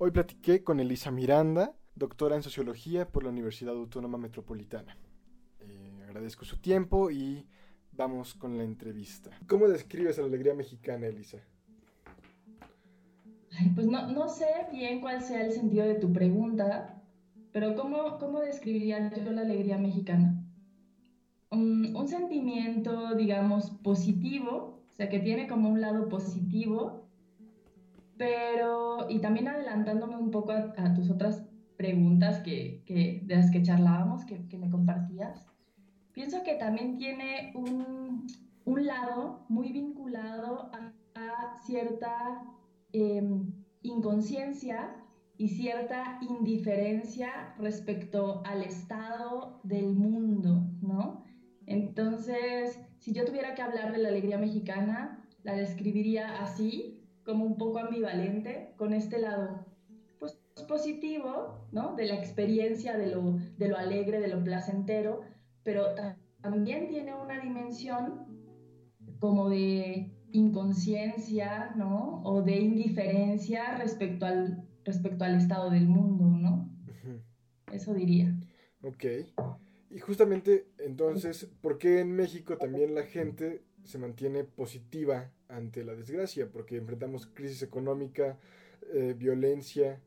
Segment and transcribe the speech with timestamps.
[0.00, 4.96] Hoy platiqué con Elisa Miranda, doctora en sociología por la Universidad Autónoma Metropolitana.
[5.58, 7.44] Eh, agradezco su tiempo y
[7.90, 9.30] vamos con la entrevista.
[9.48, 11.38] ¿Cómo describes a la alegría mexicana, Elisa?
[13.74, 17.02] pues no, no, sé bien cuál sea el sentido de tu pregunta,
[17.50, 20.44] pero ¿cómo, cómo describiría yo la alegría mexicana?
[21.50, 26.97] Un, un, sentimiento, digamos, positivo, o sea, que tiene como un lado positivo,
[28.18, 31.46] pero, y también adelantándome un poco a, tus otras
[31.76, 35.46] preguntas que, que, de las que charlábamos, que, que me compartías,
[36.12, 38.26] pienso que también tiene un,
[38.64, 42.42] un lado muy vinculado a, a cierta
[42.92, 43.52] Em,
[43.82, 44.96] inconsciencia
[45.36, 51.22] y cierta indiferencia respecto al estado del mundo, ¿no?
[51.66, 56.97] Entonces, si yo tuviera que hablar de la alegría mexicana, la describiría así,
[57.28, 59.66] como un poco ambivalente, con este lado
[60.18, 61.94] pues, positivo, ¿no?
[61.94, 65.20] De la experiencia, de lo, de lo alegre, de lo placentero,
[65.62, 65.88] pero
[66.40, 68.24] también tiene una dimensión
[69.18, 72.22] como de inconsciencia, ¿no?
[72.24, 76.70] O de indiferencia respecto al, respecto al estado del mundo, ¿no?
[77.70, 78.34] Eso diría.
[78.82, 79.04] Ok.
[79.90, 85.94] Y justamente entonces, ¿por qué en México también la gente se mantiene positiva ante la
[85.94, 86.50] desgracia?
[86.52, 88.38] Porque enfrentamos crisis económica,
[88.92, 90.00] eh, violencia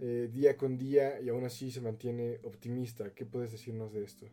[0.00, 3.12] eh, día con día y aún así se mantiene optimista.
[3.12, 4.26] ¿Qué puedes decirnos de esto?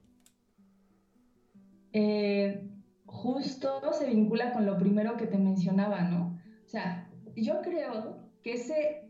[1.94, 2.67] Eh,
[3.05, 6.39] justo se vincula con lo primero que te mencionaba, ¿no?
[6.63, 9.09] O sea, yo creo que ese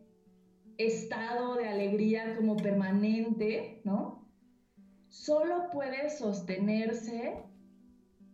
[0.78, 4.25] estado de alegría como permanente, ¿no?
[5.09, 7.44] Solo puede sostenerse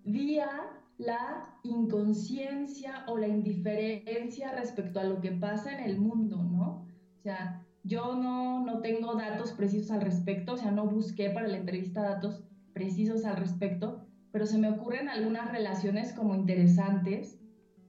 [0.04, 6.86] vía la inconsciencia o la indiferencia respecto a lo que pasa en el mundo, ¿no?
[7.18, 11.48] O sea, yo no, no tengo datos precisos al respecto, o sea, no busqué para
[11.48, 17.40] la entrevista datos precisos al respecto, pero se me ocurren algunas relaciones como interesantes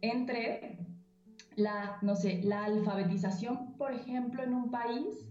[0.00, 0.78] entre
[1.56, 5.28] la, no sé, la alfabetización, por ejemplo, en un país,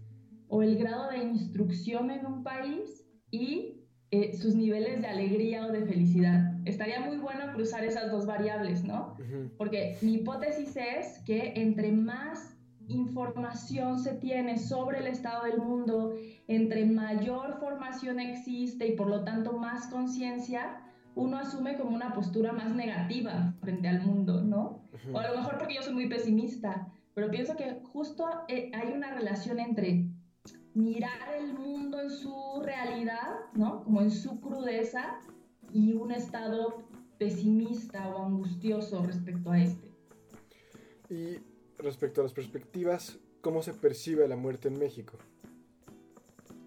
[0.48, 3.77] o el grado de instrucción en un país y
[4.10, 6.54] eh, sus niveles de alegría o de felicidad.
[6.64, 9.16] Estaría muy bueno cruzar esas dos variables, ¿no?
[9.58, 12.56] Porque mi hipótesis es que entre más
[12.88, 16.14] información se tiene sobre el estado del mundo,
[16.46, 20.80] entre mayor formación existe y por lo tanto más conciencia,
[21.14, 24.80] uno asume como una postura más negativa frente al mundo, ¿no?
[25.12, 28.92] O a lo mejor porque yo soy muy pesimista, pero pienso que justo eh, hay
[28.92, 30.06] una relación entre
[30.78, 33.82] mirar el mundo en su realidad, ¿no?
[33.82, 35.20] Como en su crudeza
[35.72, 36.84] y un estado
[37.18, 39.90] pesimista o angustioso respecto a este.
[41.10, 41.38] Y
[41.78, 45.18] respecto a las perspectivas, ¿cómo se percibe la muerte en México?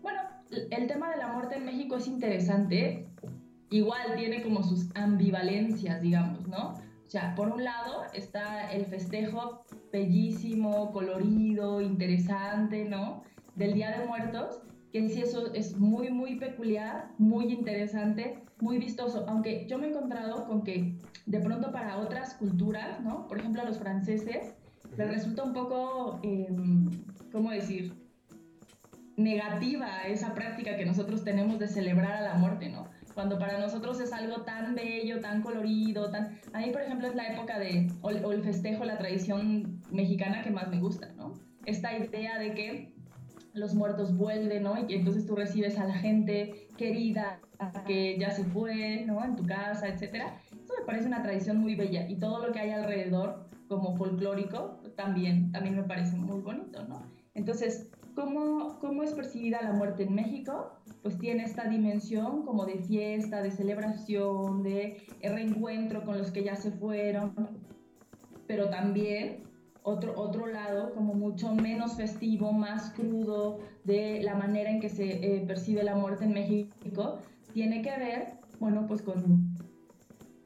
[0.02, 0.22] Bueno,
[0.52, 3.08] el tema de la muerte en México es interesante
[3.70, 6.74] igual tiene como sus ambivalencias, digamos, ¿no?
[7.06, 13.24] O sea, por un lado está el festejo bellísimo, colorido, interesante, ¿no?
[13.56, 19.26] Del Día de Muertos, que sí eso es muy, muy peculiar, muy interesante, muy vistoso,
[19.28, 20.96] aunque yo me he encontrado con que
[21.26, 23.28] de pronto para otras culturas, ¿no?
[23.28, 24.54] Por ejemplo a los franceses,
[24.98, 26.90] les resulta un poco, em,
[27.32, 27.94] ¿cómo decir?
[29.18, 32.88] negativa esa práctica que nosotros tenemos de celebrar a la muerte, ¿no?
[33.14, 36.40] cuando para nosotros es algo tan bello, tan colorido, tan...
[36.54, 40.52] A mí, por ejemplo, es la época de, o, el festejo, la tradición mexicana que
[40.52, 41.34] más me gusta, ¿no?
[41.66, 42.91] Esta idea de que
[43.54, 44.76] los muertos vuelven, ¿no?
[44.88, 47.40] Y entonces tú recibes a la gente querida
[47.86, 49.24] que ya se fue, ¿no?
[49.24, 50.40] En tu casa, etcétera.
[50.64, 54.80] Eso me parece una tradición muy bella y todo lo que hay alrededor como folclórico
[54.96, 57.04] también, también me parece muy bonito, ¿no?
[57.34, 60.72] Entonces, ¿Cómo, ¿Cómo es percibida la muerte en México?
[61.02, 66.56] Pues tiene esta dimensión como de fiesta, de celebración, de reencuentro con los que ya
[66.56, 67.34] se fueron,
[68.48, 69.44] pero también
[69.84, 75.38] otro, otro lado como mucho menos festivo, más crudo de la manera en que se
[75.38, 77.20] eh, percibe la muerte en México,
[77.54, 79.56] tiene que ver, bueno, pues con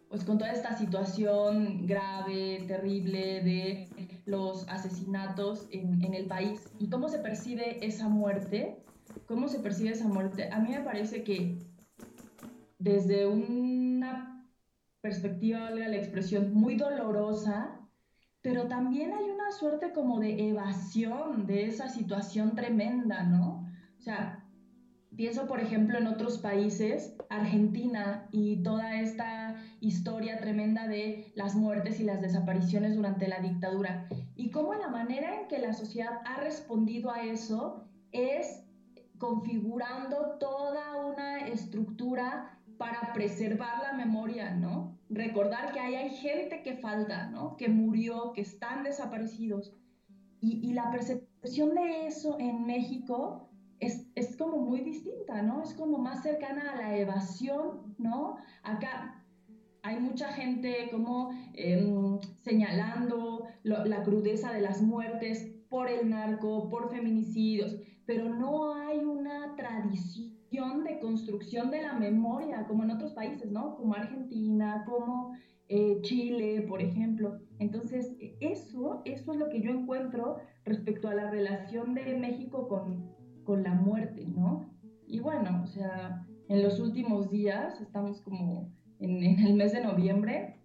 [0.09, 3.89] pues con toda esta situación grave, terrible de
[4.25, 8.77] los asesinatos en, en, el país y cómo se percibe esa muerte,
[9.25, 11.57] cómo se percibe esa muerte, a mí me parece que
[12.79, 14.35] desde una
[15.01, 17.84] perspectiva, valga la expresión, muy dolorosa,
[18.45, 23.67] pero también hay una suerte como de evasión de esa situación tremenda, ¿no?
[23.97, 24.43] O sea,
[25.15, 32.01] Pienso, por ejemplo, en otros países, Argentina y toda esta historia tremenda de las muertes
[32.01, 34.09] y las desapariciones durante la dictadura.
[34.35, 38.65] Y cómo la manera en que la sociedad ha respondido a eso es
[39.17, 44.97] configurando toda una estructura para preservar la memoria, ¿no?
[45.09, 47.55] Recordar que ahí hay gente que falta, ¿no?
[47.57, 49.73] Que murió, que están desaparecidos.
[50.41, 53.49] Y, la percepción de eso en México
[53.79, 55.63] es, es, como muy distinta, ¿no?
[55.63, 58.37] Es como más cercana a la evasión, ¿no?
[58.61, 59.23] Acá
[59.81, 61.83] hay mucha gente como eh,
[62.41, 67.75] señalando la crudeza de las muertes por el narco, por feminicidios,
[68.05, 73.75] pero no hay una tradición de construcción de la memoria como en otros países, ¿no?
[73.75, 75.33] Como Argentina, como
[75.67, 77.39] eh, Chile, por ejemplo.
[77.59, 83.11] Entonces, eso, eso es lo que yo encuentro respecto a la relación de México con,
[83.43, 84.69] con la muerte, ¿no?
[85.07, 89.83] Y bueno, o sea, en los últimos días, estamos como en, en, el mes de
[89.83, 90.61] noviembre,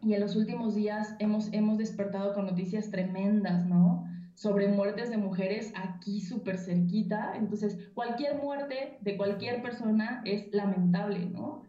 [0.00, 4.03] y en los últimos días hemos, hemos despertado con noticias tremendas, ¿no?
[4.34, 7.36] Sobre muertes de mujeres aquí súper cerquita.
[7.36, 11.62] Entonces, cualquier muerte de cualquier persona es lamentable, ¿no?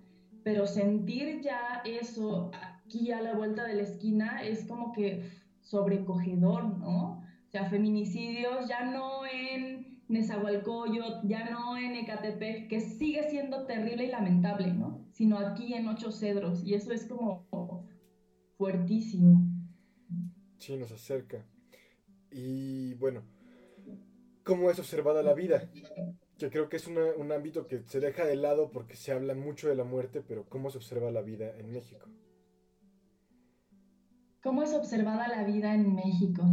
[0.44, 5.30] Pero sentir ya eso aquí a la vuelta de la esquina es como que
[5.62, 7.24] sobrecogedor, ¿no?
[7.48, 14.06] O sea, feminicidios ya no en Nezahualcóyotl, ya no en Ecatepec, que sigue siendo terrible
[14.06, 15.06] y lamentable, ¿no?
[15.12, 17.48] Sino aquí en Ocho Cedros, y eso es como
[18.58, 19.42] fuertísimo.
[20.58, 21.46] Sí, nos acerca.
[22.38, 23.24] Y bueno,
[24.44, 25.70] ¿cómo es observada la vida?
[26.38, 29.70] Yo creo que es un ámbito que se deja de lado porque se habla mucho
[29.70, 32.10] de la muerte, pero ¿cómo se observa la vida en México?
[34.44, 36.44] ¿Cómo es observada la vida en México?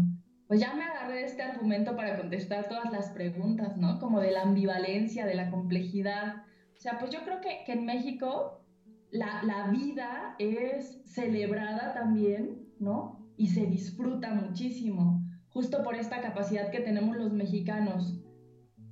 [0.52, 3.98] pues ya me agarré este argumento para contestar todas las preguntas, ¿no?
[3.98, 6.44] Como de la ambivalencia, de la complejidad.
[6.76, 8.62] O sea, pues yo creo que, que en México
[9.10, 13.26] la, la, vida es celebrada también, ¿no?
[13.38, 18.22] Y se disfruta muchísimo, justo por esta capacidad que tenemos los mexicanos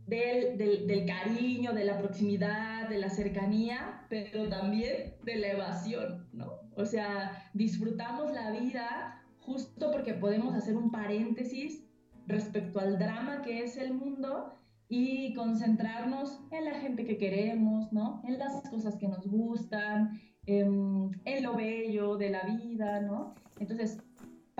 [0.06, 6.52] del, del, cariño, de la proximidad, de la cercanía, pero también de la evasión, ¿no?
[6.74, 11.84] O sea, disfrutamos la vida justo porque podemos hacer un paréntesis
[12.26, 14.54] respecto al drama que es el mundo
[14.88, 18.20] y concentrarnos en la gente que queremos, ¿no?
[18.26, 23.34] En las cosas que nos gustan, en, en lo bello de la vida, ¿no?
[23.60, 24.02] Entonces,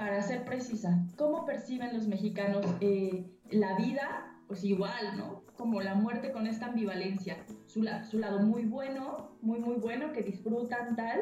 [0.01, 4.35] para ser precisa, ¿cómo perciben los mexicanos eh, la vida?
[4.49, 5.45] Pues igual, ¿no?
[5.59, 7.37] Como la muerte con esta ambivalencia.
[7.67, 11.21] Su, lado muy bueno, muy, muy bueno, que disfrutan tal,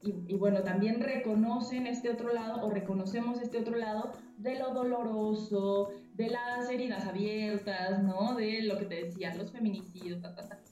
[0.00, 5.90] y, bueno, también reconocen este otro lado o reconocemos este otro lado de lo doloroso,
[6.14, 8.36] de las heridas abiertas, ¿no?
[8.36, 10.22] De lo que te decía, los feminicidios,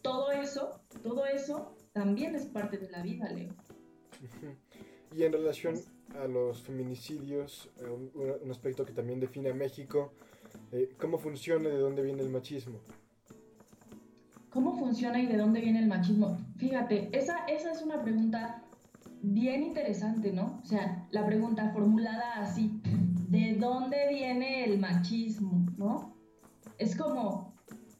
[0.00, 3.52] todo eso, todo eso también es parte de la vida, Leo.
[5.14, 5.76] Y en relación
[6.14, 10.12] a los feminicidios, eh, un, aspecto que también define a México,
[10.72, 12.78] eh, ¿cómo funciona y de dónde viene el machismo?
[14.50, 16.38] ¿Cómo funciona y de dónde viene el machismo?
[16.56, 18.62] Fíjate, esa, esa es una pregunta
[19.22, 20.60] bien interesante, ¿no?
[20.62, 22.80] O sea, la pregunta formulada así,
[23.28, 26.16] ¿de dónde viene el machismo, ¿no?
[26.78, 27.54] Es como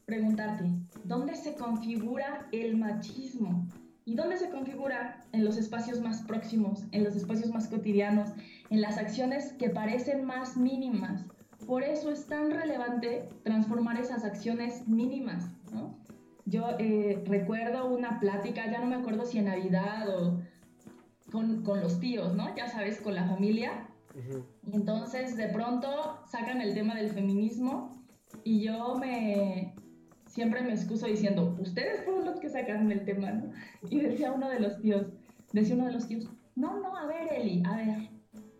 [0.05, 0.71] preguntarte,
[1.03, 3.67] ¿dónde se configura el machismo?
[4.07, 5.21] ¿Y dónde se configura?
[5.33, 8.29] En los espacios más próximos, en los espacios más cotidianos,
[8.69, 11.25] en las acciones que parecen más mínimas.
[11.65, 15.99] Por eso es tan relevante transformar esas acciones mínimas, ¿no?
[16.45, 20.39] Yo eh, recuerdo una plática, ya no me acuerdo si en Navidad o
[21.29, 22.55] con, con los tíos, ¿no?
[22.55, 23.89] Ya sabes, con la familia.
[24.65, 27.91] Y entonces de pronto sacan el tema del feminismo
[28.45, 29.75] y yo me
[30.37, 33.51] siempre me excuso diciendo, ustedes fueron los que sacaron el tema, ¿no?
[33.89, 35.07] Y decía uno de los tíos,
[35.51, 38.09] decía uno de los tíos, no, no, a ver, Eli, a ver,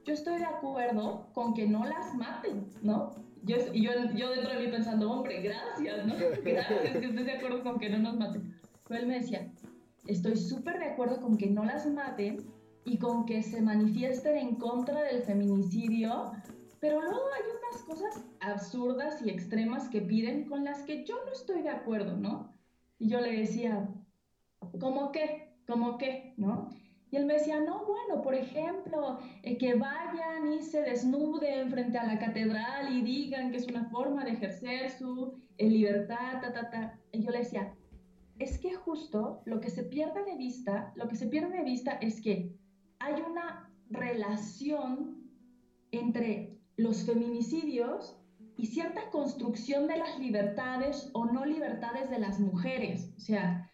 [0.04, 3.12] yo estoy de acuerdo con que no las maten, ¿no?
[3.44, 6.16] Yo, y yo, yo dentro de mí pensando, hombre, gracias, ¿no?
[6.44, 8.56] Gracias que estés de acuerdo con que no nos maten.
[8.88, 9.48] Pero él me decía,
[10.08, 12.38] estoy súper de acuerdo con que no las maten,
[12.86, 16.32] y con que se manifiesten en contra del feminicidio,
[16.80, 17.44] pero luego hay
[17.88, 22.52] cosas absurdas y extremas que piden con las que yo no estoy de acuerdo, ¿no?
[23.00, 23.90] Y yo le decía,
[24.80, 25.54] ¿cómo qué?
[25.68, 26.34] ¿Cómo qué?
[26.38, 26.70] ¿No?
[27.10, 31.98] Y él me decía, no, bueno, por ejemplo, eh, que vayan y se desnuden frente
[31.98, 36.52] a la catedral y digan que es una forma de ejercer su eh, libertad, ta,
[36.52, 37.00] ta, ta.
[37.14, 37.74] Y yo le decía,
[38.40, 41.94] es que justo lo que se pierde de vista, lo que se pierde de vista
[41.94, 42.54] es que
[43.00, 45.24] hay una relación
[45.92, 48.16] entre los feminicidios
[48.56, 53.12] y cierta construcción de las libertades o no libertades de las mujeres.
[53.18, 53.70] O sea,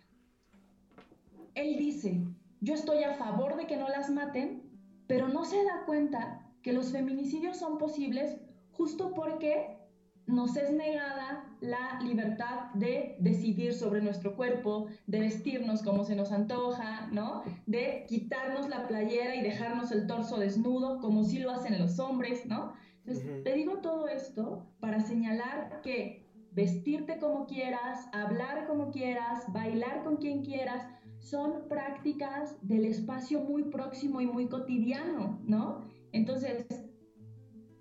[1.54, 2.24] él dice,
[2.62, 4.64] yo estoy a favor de que no las maten,
[5.08, 8.38] pero no se da cuenta que los feminicidios son posibles
[8.72, 9.78] justo porque
[10.26, 16.32] nos es negada la libertad de decidir sobre nuestro cuerpo, de vestirnos como se nos
[16.32, 17.44] antoja, ¿no?
[17.66, 22.46] De quitarnos la playera y dejarnos el torso desnudo, como sí lo hacen los hombres,
[22.46, 22.74] ¿no?
[23.06, 30.04] Entonces, te digo todo esto para señalar que vestirte como quieras, hablar como quieras, bailar
[30.04, 30.88] con quien quieras,
[31.20, 35.82] son prácticas del espacio muy próximo y muy cotidiano, ¿no?
[36.12, 36.66] Entonces,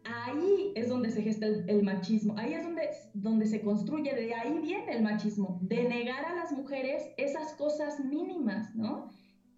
[0.04, 4.58] ahí es donde se gesta el, machismo, ahí es donde, donde se construye, de ahí
[4.60, 9.10] viene el machismo, de negar a las mujeres esas cosas mínimas, ¿no?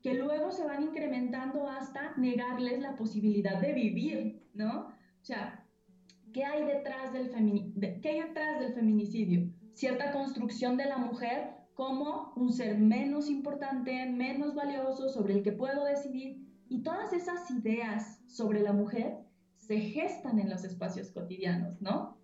[0.02, 4.93] Que luego se van incrementando hasta negarles la posibilidad de vivir, ¿no?
[5.24, 5.64] O sea,
[6.34, 7.30] ¿qué hay detrás del,
[8.02, 9.50] ¿qué hay detrás del feminicidio?
[9.72, 15.52] Cierta construcción de la mujer como un ser menos importante, menos valioso, sobre el que
[15.52, 16.46] puedo decidir.
[16.68, 19.16] Y todas esas ideas sobre la mujer
[19.56, 22.18] se gestan en los espacios cotidianos, ¿no?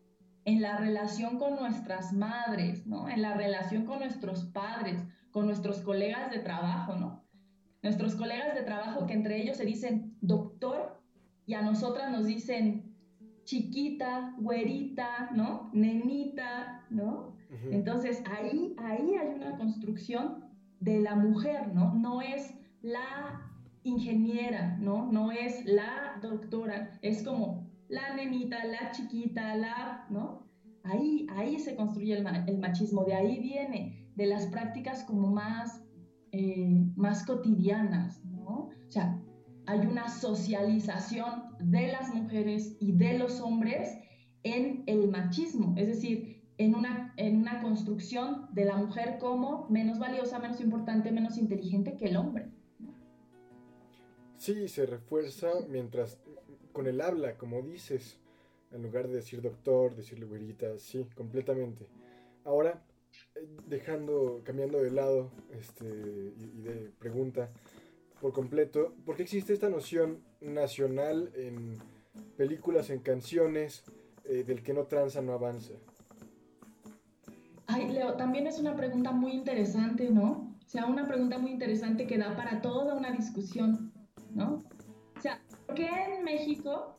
[0.45, 3.09] En la relación con nuestras madres, ¿no?
[3.09, 7.25] En la relación con nuestros padres, con nuestros colegas de trabajo, ¿no?
[7.83, 11.01] Nuestros colegas de trabajo que entre ellos se dicen doctor
[11.47, 12.90] y a nosotras nos dicen
[13.45, 15.71] chiquita, güerita, ¿no?
[15.73, 17.35] Nenita, ¿no?
[17.71, 20.45] Entonces ahí, ahí hay una construcción
[20.79, 21.95] de la mujer, ¿no?
[21.95, 23.51] No es la
[23.83, 25.11] ingeniera, ¿no?
[25.11, 30.47] No es la doctora, es como la nenita, la chiquita, la, ¿no?
[30.85, 35.83] Ahí, ahí se construye el, machismo, de ahí viene, de las prácticas como más,
[36.33, 38.71] eh, más cotidianas, ¿no?
[38.87, 39.21] O sea,
[39.71, 44.01] hay una socialización de las mujeres y de los hombres
[44.43, 50.01] en el machismo, es decir, en una, en una construcción de la mujer como menos
[50.01, 52.51] valiosa, menos importante, menos inteligente que el hombre.
[54.39, 56.19] Sí, se refuerza mientras
[56.73, 58.19] con el habla, como dices,
[58.73, 61.87] en lugar de decir doctor, decirle güerita, sí, completamente.
[62.45, 62.83] Ahora,
[63.37, 67.53] eh, dejando, cambiando de lado este, y, de pregunta
[68.21, 71.79] por completo, ¿por qué existe esta noción nacional en
[72.37, 73.85] películas, en canciones,
[74.25, 75.75] eh, del que no tranza no avanza?
[77.67, 80.57] Ay, Leo, también es una pregunta muy interesante, ¿no?
[80.65, 83.93] O sea, una pregunta muy interesante que da para toda una discusión.
[84.35, 84.63] ¿no?
[85.17, 86.97] O sea, ¿por qué en México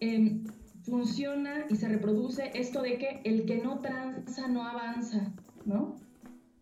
[0.00, 0.44] em,
[0.82, 5.32] funciona y se reproduce esto de que el que no tranza no avanza,
[5.64, 5.96] ¿no?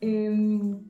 [0.00, 0.80] Em,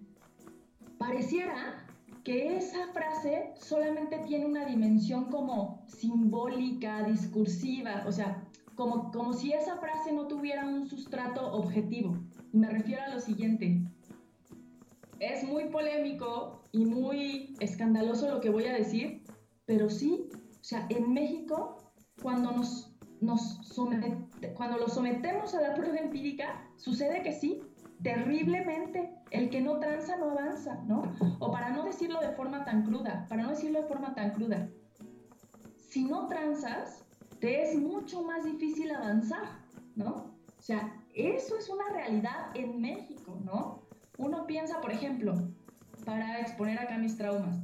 [0.98, 1.86] pareciera
[2.28, 9.54] que esa frase solamente tiene una dimensión como simbólica, discursiva, o sea, como, como si
[9.54, 12.18] esa frase no tuviera un sustrato objetivo.
[12.52, 13.80] me refiero a lo siguiente.
[15.20, 19.22] Es muy polémico y muy escandaloso lo que voy a decir,
[19.64, 20.28] pero sí,
[20.60, 21.78] o sea, en México,
[22.20, 23.58] cuando nos, nos
[24.54, 27.62] cuando lo sometemos a la prueba empírica, sucede que sí,
[28.02, 31.02] terriblemente, el que no tranza no avanza, ¿no?
[31.38, 34.68] O para no decirlo de forma tan cruda, para no decirlo de forma tan cruda,
[35.88, 37.04] si no transas,
[37.40, 39.48] te es mucho más difícil avanzar,
[39.96, 40.38] ¿no?
[40.58, 43.82] O sea, eso es una realidad en México, ¿no?
[44.18, 45.34] Uno piensa, por ejemplo,
[46.04, 47.56] para exponer acá mis traumas.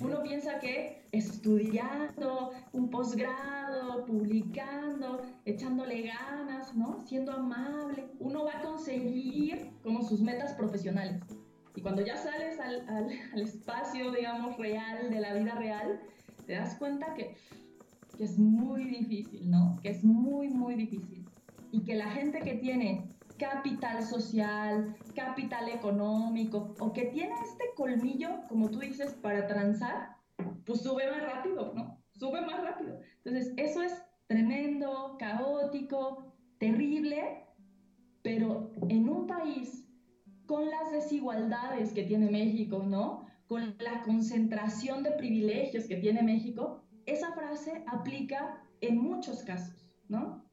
[0.00, 7.02] Uno piensa que estudiando un posgrado, publicando, echándole ganas, ¿no?
[7.06, 11.22] Siendo amable, uno va a conseguir como sus metas profesionales.
[11.74, 16.00] Y cuando ya sales al, al, al espacio, digamos, real, de la vida real,
[16.46, 17.34] te das cuenta que,
[18.16, 19.78] que es muy difícil, ¿no?
[19.82, 21.24] Que es muy, muy difícil.
[21.72, 28.42] Y que la gente que tiene capital social, capital económico, o que tiene este colmillo,
[28.48, 30.16] como tú dices, para transar,
[30.64, 31.98] pues sube más rápido, ¿no?
[32.12, 33.00] Sube más rápido.
[33.24, 37.46] Entonces, eso es tremendo, caótico, terrible,
[38.22, 39.88] pero en un país
[40.46, 43.26] con las desigualdades que tiene México, ¿no?
[43.46, 50.47] Con la concentración de privilegios que tiene México, esa frase aplica en muchos casos, ¿no?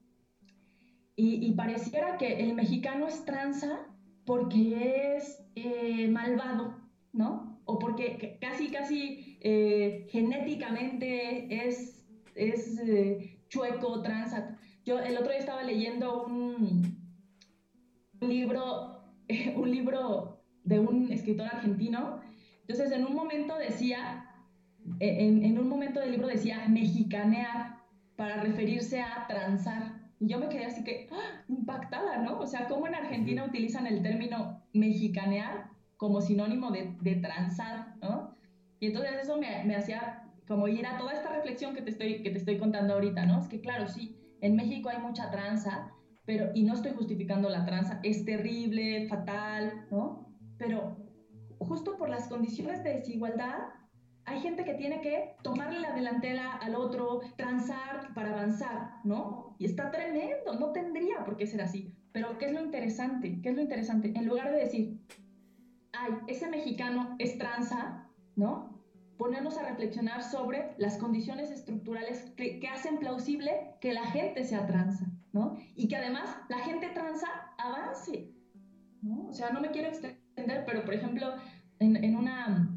[1.18, 3.86] Y, pareciera que el mexicano es tranza
[4.26, 6.76] porque es eh, malvado,
[7.14, 7.58] ¿no?
[7.64, 14.58] O porque casi, casi eh, genéticamente es, es eh, chueco, tranza.
[14.84, 16.82] Yo el otro día estaba leyendo un,
[18.20, 19.00] libro,
[19.56, 22.20] un libro de un escritor argentino.
[22.60, 24.34] Entonces, en un momento decía,
[25.00, 27.78] en, en un momento del libro decía mexicanear
[28.16, 29.95] para referirse a transar.
[30.18, 31.44] Y yo me quedé así que ¡ah!
[31.48, 32.38] impactada, ¿no?
[32.38, 38.34] O sea, cómo en Argentina utilizan el término mexicanear como sinónimo de, de transar, ¿no?
[38.80, 42.22] Y entonces eso me, me, hacía como ir a toda esta reflexión que te, estoy,
[42.22, 43.40] que te estoy contando ahorita, ¿no?
[43.40, 45.90] Es que claro, sí, en México hay mucha tranza,
[46.24, 50.28] pero, y no estoy justificando la tranza, es terrible, fatal, ¿no?
[50.58, 50.96] Pero
[51.58, 53.58] justo por las condiciones de desigualdad,
[54.26, 59.54] hay gente que tiene que tomarle la delantera al otro, transar para avanzar, ¿no?
[59.58, 61.94] Y está tremendo, no tendría por qué ser así.
[62.12, 63.40] Pero ¿qué es lo interesante?
[63.40, 64.12] ¿Qué es lo interesante?
[64.16, 65.00] En lugar de decir,
[65.92, 68.82] ay, ese mexicano es tranza, ¿no?
[69.16, 75.06] Ponernos a reflexionar sobre las condiciones estructurales que, hacen plausible que la gente sea tranza,
[75.32, 75.56] ¿no?
[75.76, 77.28] Y que además la gente tranza
[77.58, 78.28] avance,
[79.02, 79.28] ¿no?
[79.28, 81.32] O sea, no me quiero extender, pero por ejemplo,
[81.78, 82.76] en una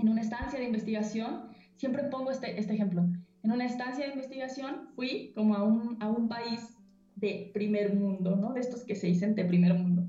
[0.00, 3.04] en una estancia de investigación, siempre pongo este, este ejemplo,
[3.42, 6.76] en una estancia de investigación fui como a un, a un país
[7.16, 8.52] de primer mundo, ¿no?
[8.52, 10.06] De estos que se dicen de primer mundo.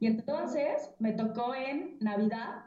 [0.00, 2.64] Y entonces me tocó en Navidad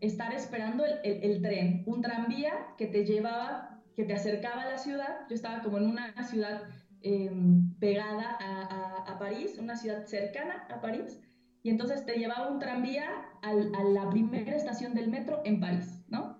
[0.00, 4.78] estar esperando el, el, tren, un tranvía que te llevaba, que te acercaba a la
[4.78, 5.26] ciudad.
[5.28, 6.62] Yo estaba como en una ciudad
[7.02, 11.20] em, pegada a, a, a, París, una ciudad cercana a París,
[11.62, 13.08] y entonces te llevaba un tranvía
[13.42, 16.38] a la primera estación del metro en París, ¿no?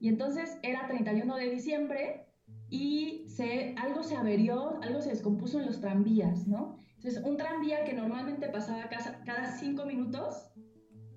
[0.00, 2.26] Y entonces era 31 de diciembre
[2.70, 6.78] y se, algo se averió, algo se descompuso en los tranvías, ¿no?
[6.96, 10.50] Entonces, un tranvía que normalmente pasaba cada, cada cinco minutos,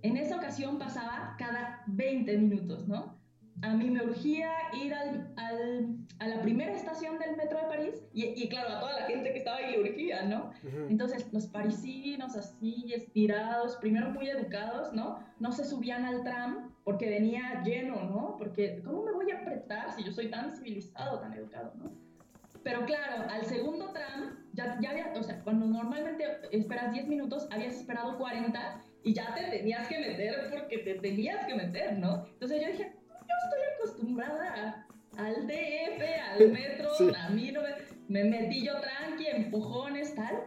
[0.01, 3.17] en esa ocasión pasaba cada 20 minutos, ¿no?
[3.62, 8.04] A mí me urgía ir al, al, a la primera estación del metro de París
[8.14, 10.52] y, y, claro, a toda la gente que estaba ahí le urgía, ¿no?
[10.90, 15.20] Entonces, los parisinos así, estirados, primero muy educados, ¿no?
[15.40, 18.36] No se subían al tram porque venía lleno, ¿no?
[18.38, 21.92] Porque, ¿cómo me voy a apretar si yo soy tan civilizado, tan educado, ¿no?
[22.64, 27.48] Pero claro, al segundo tram, ya, ya había, o sea, cuando normalmente esperas 10 minutos,
[27.50, 32.26] habías esperado 40 y ya te tenías que meter porque te tenías que meter, ¿no?
[32.34, 32.97] Entonces yo dije,
[34.18, 34.86] acostumbrada
[35.18, 36.02] al DF,
[36.34, 37.62] al metro, a mí no
[38.08, 40.44] me, metí yo tranqui, empujones, tal.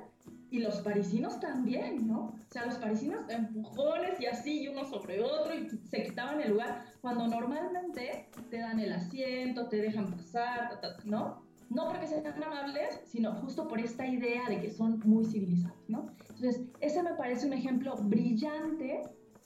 [0.53, 2.21] Y los parisinos también, ¿no?
[2.21, 6.51] O sea, los parisinos empujones y así, y uno sobre otro, y se quitaban el
[6.51, 11.44] lugar, cuando normalmente te dan el asiento, te dejan pasar, ¿no?
[11.68, 16.11] No porque sean amables, sino justo por esta idea de que son muy civilizados, ¿no?
[16.31, 19.03] Entonces, ese me parece un ejemplo brillante,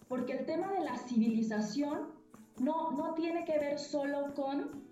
[0.09, 2.15] porque el tema de la civilización
[2.59, 4.85] no, no tiene que ver solo con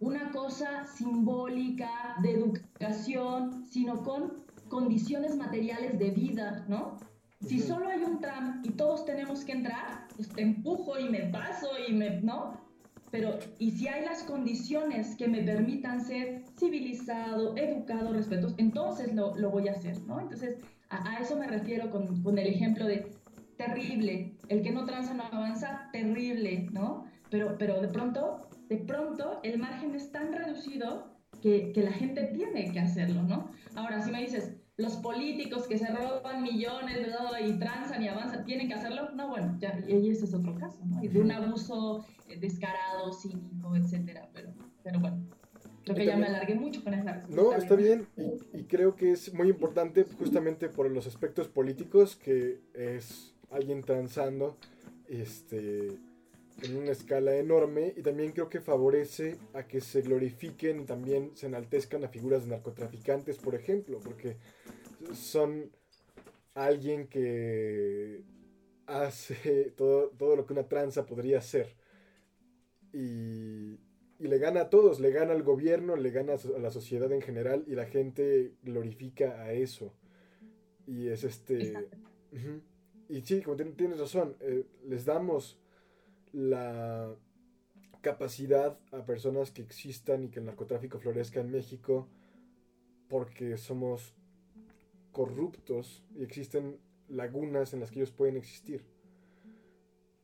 [0.00, 4.32] una cosa simbólica de educación, sino con
[4.68, 6.98] condiciones materiales de vida, ¿no?
[7.40, 11.20] Si solo hay un tram y todos tenemos que entrar, pues te empujo y me
[11.24, 12.52] paso y me, ¿no?
[13.10, 19.36] Pero, y si hay las condiciones que me permitan ser civilizado, educado, respetuoso, entonces lo,
[19.36, 20.20] lo voy a hacer, ¿no?
[20.20, 20.58] Entonces,
[20.90, 23.10] a, a eso me refiero con, con, el ejemplo de
[23.60, 27.04] terrible, el que no transa no avanza, terrible, ¿no?
[27.30, 32.24] Pero, pero de pronto, de pronto el margen es tan reducido que, que la gente
[32.34, 33.50] tiene que hacerlo, ¿no?
[33.74, 38.44] Ahora, si me dices, los políticos que se roban millones de y transan y avanzan,
[38.44, 39.10] ¿tienen que hacerlo?
[39.14, 41.02] No, bueno, ya, y ese es otro caso, ¿no?
[41.04, 45.26] Y de un abuso eh, descarado, cínico, etcétera, pero, pero bueno.
[45.84, 47.42] Creo que ya me alargué mucho con esa respuesta.
[47.42, 52.16] No, está bien, y, y creo que es muy importante justamente por los aspectos políticos,
[52.16, 54.56] que es alguien transando
[55.08, 55.88] este,
[56.62, 61.32] en una escala enorme y también creo que favorece a que se glorifiquen y también
[61.34, 64.36] se enaltezcan a figuras de narcotraficantes, por ejemplo, porque
[65.14, 65.70] son
[66.54, 68.22] alguien que
[68.86, 71.74] hace todo, todo lo que una tranza podría hacer.
[72.92, 73.78] Y,
[74.18, 77.22] y, le gana a todos, le gana al gobierno, le gana a la sociedad en
[77.22, 79.94] general y la gente glorifica a eso.
[80.86, 81.88] Y es este
[83.10, 85.58] y sí, como tienes razón, eh, les damos
[86.32, 87.14] la
[88.00, 92.08] capacidad a personas que existan y que el narcotráfico florezca en México
[93.08, 94.14] porque somos
[95.12, 98.84] corruptos y existen lagunas en las que ellos pueden existir.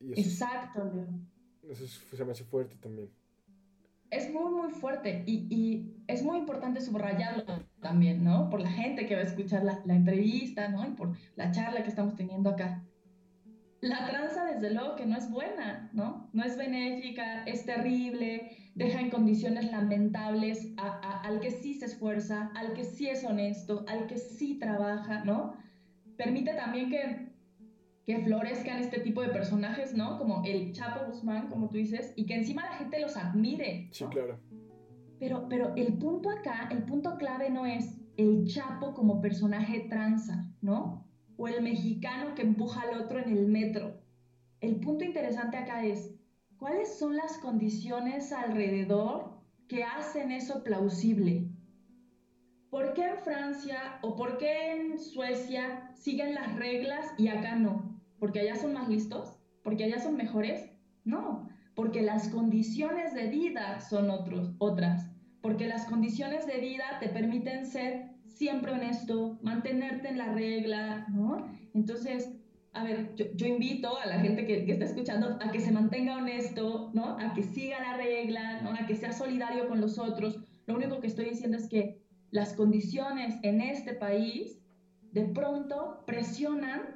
[0.01, 0.83] Exacto,
[1.69, 3.11] Eso se me hace fuerte también
[4.11, 7.45] es muy, muy fuerte y, y, es muy importante subrayarlo
[7.81, 8.49] también, ¿no?
[8.49, 10.87] Por la gente que va a escuchar la, la, entrevista, ¿no?
[10.87, 12.85] Y por la charla que estamos teniendo acá.
[13.81, 16.31] La tranza, desde luego, que no es buena, ¿no?
[16.33, 22.53] No es benéfica, es terrible, deja en condiciones lamentables a, al que sí se esfuerza,
[22.55, 25.55] al que sí es honesto, al que sí trabaja, ¿no?
[26.17, 27.26] Permite también que
[28.07, 30.17] que florezcan este tipo de personajes, ¿no?
[30.17, 33.89] Como el Chapo Guzmán, como tú dices, y que encima la gente los admire.
[33.91, 34.39] Sí, claro.
[35.19, 40.49] Pero, pero el punto acá, el punto clave no es el Chapo como personaje tranza,
[40.63, 41.05] ¿no?
[41.37, 44.01] O el mexicano que empuja al otro en el metro.
[44.61, 46.15] El punto interesante acá es,
[46.59, 51.51] ¿cuáles son las condiciones alrededor que hacen eso plausible?
[52.71, 57.96] ¿Por qué en Francia o por qué en Suecia siguen las reglas y acá no?
[58.19, 59.39] ¿Porque allá son más listos?
[59.63, 60.71] ¿Porque allá son mejores?
[61.05, 65.11] No, porque las condiciones de vida son otros, otras
[65.47, 71.47] porque las condiciones de vida te permiten ser siempre honesto, mantenerte en la regla, ¿no?
[71.73, 72.33] Entonces,
[72.73, 76.17] a ver, yo, invito a la gente que, que, está escuchando a que se mantenga
[76.17, 77.17] honesto, ¿no?
[77.21, 78.71] A que siga la regla, ¿no?
[78.73, 80.41] A que sea solidario con los otros.
[80.67, 82.03] Lo único que estoy diciendo es que
[82.33, 84.59] las condiciones en este país
[85.13, 86.96] de pronto presionan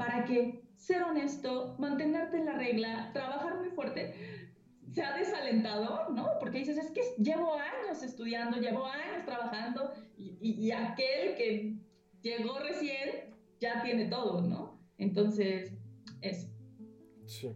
[0.00, 4.14] para que ser honesto, mantenerte en la regla, trabajar muy fuerte,
[4.90, 6.38] se ha desalentado, ¿no?
[6.40, 11.76] Porque dices, es que llevo años estudiando, llevo años trabajando y, aquel que
[12.22, 14.80] llegó recién ya tiene todo, ¿no?
[14.96, 15.74] Entonces,
[16.22, 16.48] eso.
[17.26, 17.54] Sí.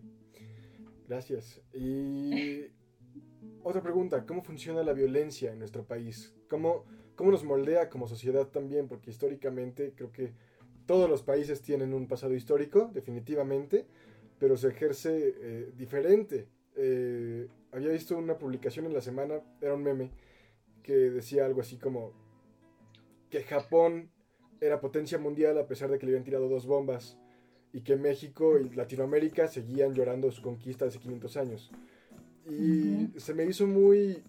[1.09, 1.63] Gracias.
[1.73, 2.67] Y
[3.63, 6.37] otra pregunta, ¿cómo funciona la violencia en nuestro país?
[6.51, 6.85] ¿Cómo,
[7.17, 8.87] ¿Cómo nos moldea como sociedad también?
[8.87, 10.35] Porque históricamente creo que
[10.87, 13.87] todos los países tienen un pasado histórico, definitivamente,
[14.39, 19.83] pero se ejerce eh, diferente eh, había visto una publicación en la semana, era un
[19.83, 20.11] meme,
[20.83, 22.13] que decía algo así como
[23.31, 24.11] que Japón
[24.61, 27.19] era potencia mundial a pesar de que le habían tirado dos bombas
[27.73, 31.71] y que México y Latinoamérica seguían llorando su conquista hace 500 años.
[32.49, 34.23] Y se me hizo muy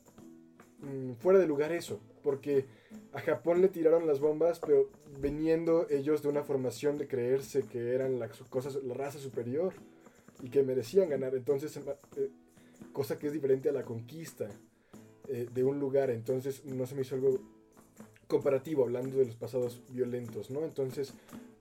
[0.85, 2.65] mm, fuera de lugar eso, porque
[3.13, 7.93] a Japón le tiraron las bombas, pero viniendo ellos de una formación de creerse que
[7.93, 9.73] eran la, cosas, la raza superior
[10.41, 11.35] y que merecían ganar.
[11.35, 11.77] Entonces,
[12.17, 12.29] eh,
[12.93, 14.47] cosa que es diferente a la conquista
[15.27, 16.09] eh, de un lugar.
[16.09, 17.39] Entonces, no se me hizo algo
[18.27, 20.63] comparativo hablando de los pasados violentos, ¿no?
[20.63, 21.13] Entonces,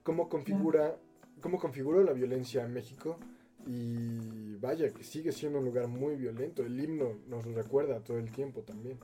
[0.03, 0.97] ¿cómo configura,
[1.41, 3.17] cómo configuró la violencia en México?
[3.65, 6.63] Y vaya, que sigue siendo un lugar muy violento.
[6.63, 8.97] El himno nos recuerda todo el tiempo también.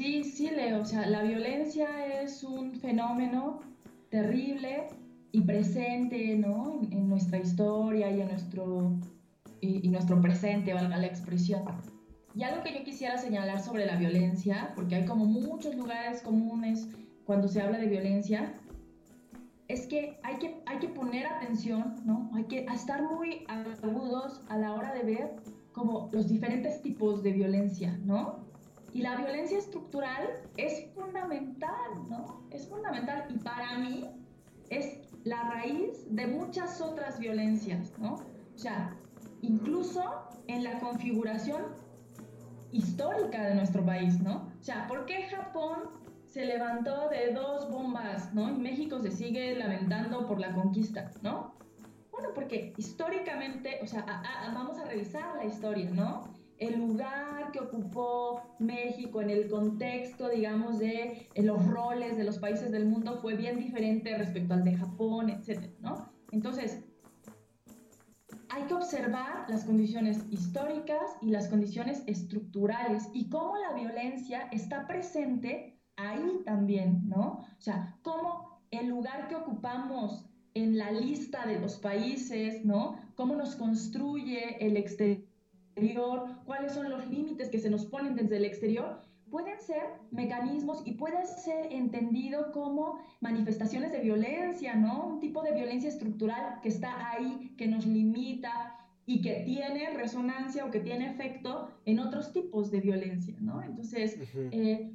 [0.00, 0.80] Sí, sí, Leo.
[0.80, 3.60] O sea, la violencia es un fenómeno
[4.08, 4.88] terrible
[5.32, 6.80] y presente, ¿no?
[6.90, 8.92] En, nuestra historia y en nuestro,
[9.60, 11.62] y, nuestro presente, valga la expresión.
[12.34, 16.88] Y algo que yo quisiera señalar sobre la violencia, porque hay como muchos lugares comunes
[17.24, 18.54] cuando se habla de violencia,
[19.70, 22.28] es que hay que, hay que poner atención, ¿no?
[22.34, 25.36] Hay que estar muy agudos a la hora de ver
[25.72, 28.44] como los diferentes tipos de violencia, ¿no?
[28.92, 32.42] Y la violencia estructural es fundamental, ¿no?
[32.50, 34.10] Es fundamental y para mí
[34.70, 38.14] es la raíz de muchas otras violencias, ¿no?
[38.54, 38.96] O sea,
[39.40, 40.02] incluso
[40.48, 41.62] en la configuración
[42.72, 44.48] histórica de nuestro país, ¿no?
[44.60, 45.99] O sea, ¿por qué Japón
[46.30, 48.48] se levantó de dos bombas, ¿no?
[48.50, 51.54] Y México se sigue lamentando por la conquista, ¿no?
[52.12, 54.04] Bueno, porque históricamente, o sea,
[54.54, 56.30] vamos a revisar la historia, ¿no?
[56.60, 62.70] el lugar que ocupó México en el contexto, digamos, de los roles de los países
[62.70, 66.12] del mundo fue bien diferente respecto al de Japón, etcétera, ¿no?
[66.32, 66.84] Entonces,
[68.50, 74.86] hay que observar las condiciones históricas y las condiciones estructurales y cómo la violencia está
[74.86, 77.44] presente ahí también, ¿no?
[77.58, 82.96] O sea, cómo el lugar que ocupamos en la lista de los países, ¿no?
[83.14, 85.30] Cómo nos construye el exterior
[86.44, 90.92] cuáles son los límites que se nos ponen desde el exterior, pueden ser mecanismos y
[90.92, 95.06] puede ser entendido como manifestaciones de violencia, ¿no?
[95.06, 100.64] Un tipo de violencia estructural que está ahí, que nos limita y que tiene resonancia
[100.64, 103.62] o que tiene efecto en otros tipos de violencia, ¿no?
[103.62, 104.92] Entonces, eh,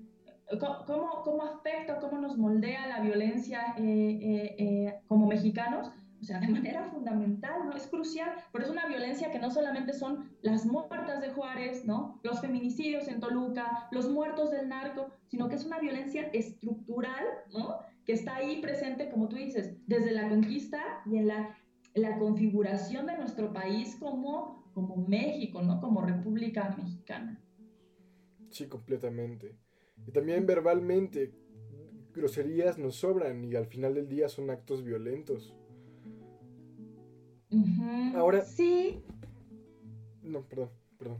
[0.60, 5.92] ¿cómo, ¿cómo, afecta, cómo nos moldea la violencia eh, eh, como mexicanos?
[6.22, 7.76] o sea, de manera fundamental, ¿no?
[7.76, 12.20] Es crucial, pero es una violencia que no solamente son las muertas de Juárez, ¿no?
[12.24, 17.80] Los feminicidios en Toluca, los muertos del narco, sino que es una violencia estructural, ¿no?
[18.06, 21.58] Que está ahí presente, como tú dices, desde la conquista y en la,
[21.94, 25.80] la configuración de nuestro país como, como México, ¿no?
[25.80, 27.40] Como República Mexicana.
[28.50, 29.56] Sí, completamente.
[30.08, 31.34] Y también verbalmente,
[32.14, 35.56] groserías nos sobran y al final del día son actos violentos.
[38.16, 38.42] Ahora.
[38.42, 39.04] Sí.
[40.22, 41.20] No, perdón, perdón.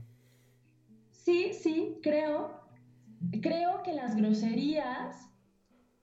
[1.10, 2.60] Sí, sí, creo.
[3.40, 5.30] Creo que las groserías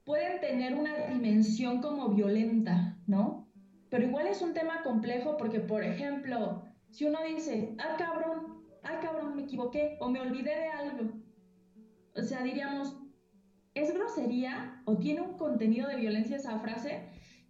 [0.04, 3.48] pueden tener una dimensión como violenta, ¿no?
[3.90, 9.00] Pero igual es un tema complejo porque, por ejemplo, si uno dice, ah, cabrón, ah,
[9.02, 11.14] cabrón, me equivoqué o me olvidé de algo,
[12.16, 12.96] o sea, diríamos,
[13.74, 17.02] ¿es grosería o tiene un contenido de violencia esa frase?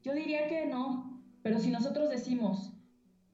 [0.02, 2.74] Yo diría que no, pero si nosotros decimos,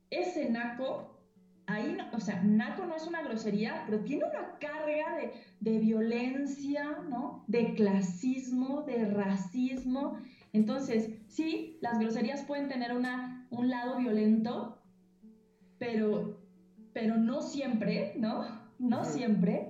[0.09, 1.19] ese naco,
[1.67, 5.79] ahí, no, o sea, naco no es una grosería, pero tiene una carga de, de
[5.79, 7.43] violencia, ¿no?
[7.47, 10.17] De clasismo, de racismo.
[10.51, 14.81] Entonces, sí, las groserías pueden tener una, un lado violento,
[15.77, 16.41] pero,
[16.93, 18.45] pero no siempre, ¿no?
[18.79, 19.68] No siempre.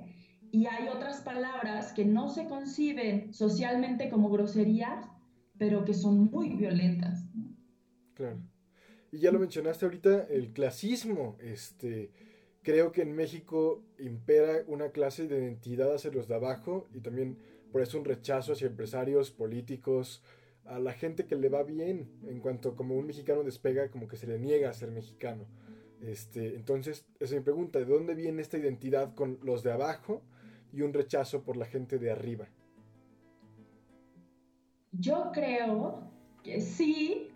[0.52, 5.06] Y hay otras palabras que no se conciben socialmente como groserías,
[5.58, 7.26] pero que son muy violentas.
[8.16, 8.40] Claro.
[9.12, 11.38] Y ya lo mencionaste ahorita, el clasismo.
[11.40, 12.12] Este,
[12.64, 17.38] creo que en México impera una clase de identidad hacia los de abajo y también
[17.72, 20.24] por eso un rechazo hacia empresarios, políticos,
[20.66, 22.10] a la gente que le va bien.
[22.28, 25.46] En cuanto como un mexicano despega, como que se le niega a ser mexicano.
[26.02, 30.24] Este, entonces, esa es mi pregunta, ¿de dónde viene esta identidad con los de abajo
[30.72, 32.48] y un rechazo por la gente de arriba?
[34.92, 36.10] Yo creo
[36.44, 37.30] que sí,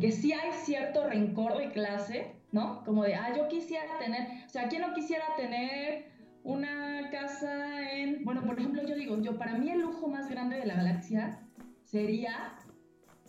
[0.00, 2.84] que sí hay cierto rencor de clase, ¿no?
[2.84, 6.10] Como de, ah, yo quisiera tener, o sea, ¿quién no quisiera tener
[6.42, 10.56] una casa en, bueno, por ejemplo, yo digo, yo para mí el lujo más grande
[10.56, 11.46] de la galaxia
[11.84, 12.56] sería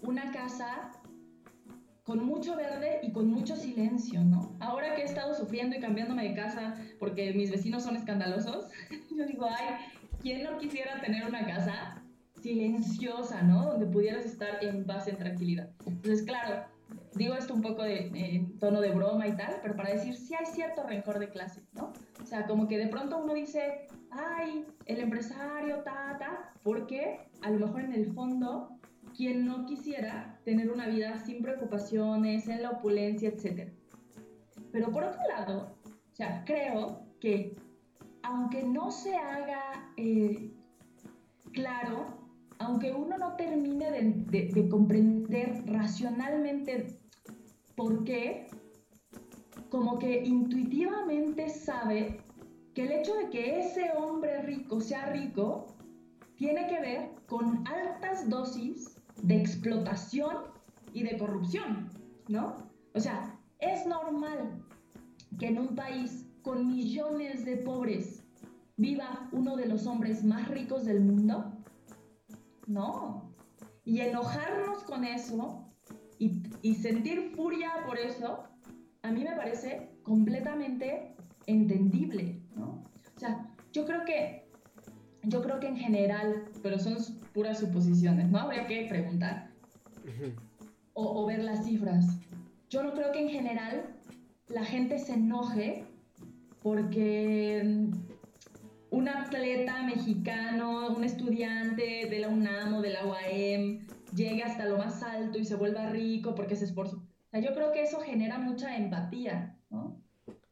[0.01, 0.91] una casa
[2.11, 4.53] con mucho verde y con mucho silencio, ¿no?
[4.59, 8.65] Ahora que he estado sufriendo y cambiándome de casa porque mis vecinos son escandalosos,
[9.17, 9.77] yo digo, ay,
[10.21, 12.03] ¿quién no quisiera tener una casa
[12.41, 13.67] silenciosa, ¿no?
[13.67, 15.69] Donde pudieras estar en paz, en tranquilidad.
[15.85, 16.65] Entonces, claro,
[17.15, 20.35] digo esto un poco de, en tono de broma y tal, pero para decir, sí
[20.35, 21.93] hay cierto rencor de clase, ¿no?
[22.21, 27.51] O sea, como que de pronto uno dice, ay, el empresario, ta, ta, porque a
[27.51, 28.80] lo mejor en el fondo,
[29.15, 33.69] quien no quisiera tener una vida sin preocupaciones, en la opulencia, etc.
[34.71, 37.55] Pero por otro lado, o sea, creo que
[38.23, 40.51] aunque no se haga eh,
[41.51, 42.21] claro
[42.61, 46.99] aunque uno no termine de, comprender racionalmente
[47.75, 48.47] por qué,
[49.69, 52.21] como que intuitivamente sabe
[52.73, 55.67] que el hecho de que ese hombre rico sea rico
[56.35, 60.37] tiene que ver con altas dosis de explotación
[60.93, 61.89] y de corrupción,
[62.27, 62.55] ¿no?
[62.93, 64.63] O sea, es normal
[65.39, 68.23] que en un país con millones de pobres
[68.77, 71.53] viva uno de los hombres más ricos del mundo.
[72.67, 73.31] No.
[73.85, 75.67] Y enojarnos con eso
[76.17, 78.43] y, sentir furia por eso,
[79.01, 81.15] a mí me parece completamente
[81.47, 82.83] entendible, ¿no?
[83.15, 84.50] O sea, yo creo que,
[85.23, 86.97] yo creo que en general, pero son
[87.33, 88.39] puras suposiciones, ¿no?
[88.39, 89.51] Habría que preguntar
[90.93, 92.05] o, o ver las cifras.
[92.69, 93.85] Yo no creo que en general
[94.47, 95.85] la gente se enoje
[96.61, 97.89] porque
[98.91, 104.77] un atleta mexicano, un estudiante de la UNAM o de la UAM, llegue hasta lo
[104.77, 106.97] más alto y se vuelva rico porque se esforzó.
[106.97, 110.01] O sea, yo creo que eso genera mucha empatía, ¿no?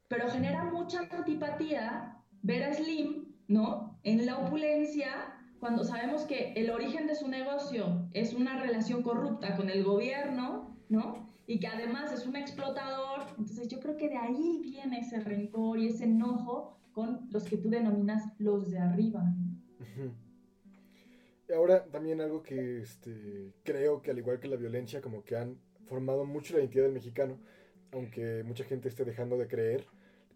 [0.08, 3.98] Pero genera mucha antipatía ver a Slim, ¿no?
[4.04, 5.08] En la opulencia,
[5.58, 10.78] cuando sabemos que el origen de su negocio es una relación corrupta con el gobierno,
[10.88, 11.28] ¿no?
[11.48, 13.26] Y que además es un explotador.
[13.30, 17.56] Entonces yo creo que de ahí viene ese rencor y ese enojo con los que
[17.56, 19.24] tú denominas los de arriba.
[21.52, 25.58] Ahora también algo que este, creo que al igual que la violencia, como que han
[25.86, 27.40] formado mucho la identidad del mexicano,
[27.90, 29.86] aunque mucha gente esté dejando de creer.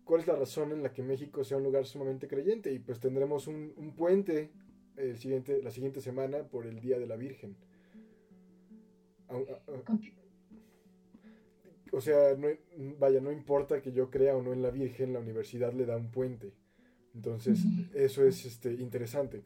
[0.05, 2.73] ¿Cuál es la razón en la que México sea un lugar sumamente creyente?
[2.73, 4.51] Y pues tendremos un, un puente
[4.97, 7.57] el siguiente, la siguiente semana por el Día de la Virgen.
[11.93, 12.49] O sea, no,
[12.99, 15.97] vaya, no importa que yo crea o no en la Virgen, la universidad le da
[15.97, 16.55] un puente.
[17.15, 17.61] Entonces,
[17.95, 19.43] eso es este, interesante.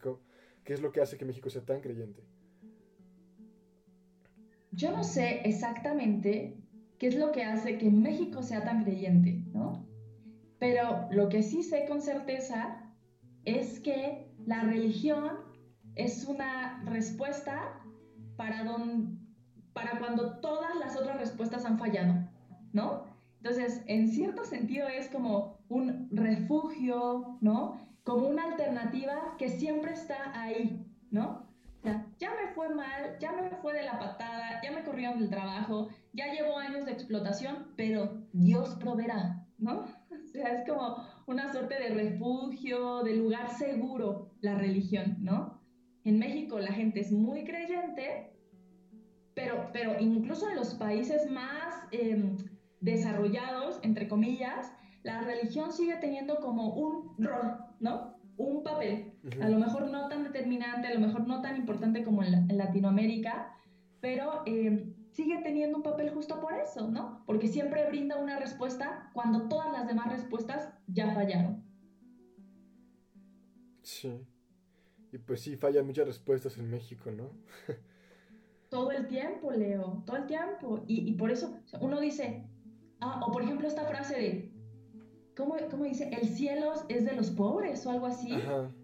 [0.65, 2.23] ¿Qué es lo que hace que México sea tan creyente?
[4.73, 6.57] Yo no sé exactamente
[6.99, 9.87] qué es lo que hace que México sea tan creyente, ¿no?
[10.59, 12.83] Pero lo que sí sé con certeza
[13.45, 15.39] es que la religión
[15.95, 17.81] es una respuesta
[18.37, 19.19] para, don,
[19.73, 22.15] para cuando todas las otras respuestas han fallado.
[22.73, 23.05] ¿no?
[23.39, 27.79] Entonces, en cierto sentido es como un refugio, ¿no?
[28.05, 31.47] Como una alternativa que siempre está ahí, ¿no?
[32.19, 35.89] Ya me fue mal, ya me fue de la patada, ya me corrieron del trabajo,
[36.13, 39.85] ya llevo años de explotación, pero Dios proveerá, ¿no?
[40.39, 40.97] Sea, es como
[41.27, 45.61] una suerte de refugio, de lugar seguro, la religión, ¿no?
[46.05, 48.33] En México la gente es muy creyente,
[49.35, 51.75] pero, pero incluso en los países más...
[51.93, 52.37] Em,
[52.81, 54.73] desarrollados, entre comillas,
[55.03, 58.17] la religión sigue teniendo como un rol, ¿no?
[58.37, 62.23] un papel, a lo mejor no tan determinante, a lo mejor no tan importante como
[62.23, 63.53] en, Latinoamérica,
[64.01, 67.25] pero eh, sigue teniendo un papel justo por eso, ¿no?
[67.27, 71.65] Porque siempre brinda una respuesta cuando todas las demás respuestas ya fallaron.
[73.83, 74.25] Sí.
[75.11, 77.33] Y pues sí, fallan muchas respuestas en México, ¿no?
[78.71, 80.85] todo el tiempo, Leo, todo el tiempo.
[80.87, 82.49] Y, por eso uno dice,
[83.01, 84.53] ah, o por ejemplo esta frase de,
[85.37, 86.11] ¿cómo, dice?
[86.11, 88.31] El cielo es de los pobres o algo así.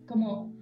[0.09, 0.53] Como,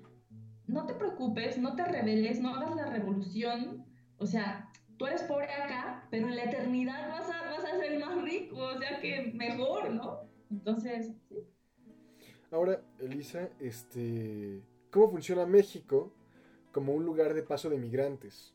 [0.67, 3.87] no te preocupes, no te rebeles, no hagas la revolución.
[4.19, 4.69] O sea,
[5.03, 8.57] tú eres pobre acá, pero en la eternidad vas a, vas a ser más rico,
[8.57, 10.21] o sea que mejor, ¿no?
[10.49, 11.45] Entonces, sí.
[12.53, 14.63] Ahora, Elisa, este,
[14.93, 16.13] ¿cómo funciona México
[16.71, 18.55] como un lugar de paso de migrantes?